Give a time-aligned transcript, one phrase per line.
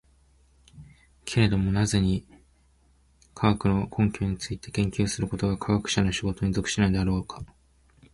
[1.25, 2.25] けれども何故に、
[3.35, 7.43] 科学の根拠について研究することが科学者の仕事に属しないのであろうか。